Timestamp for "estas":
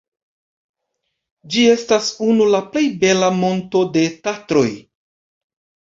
1.75-2.09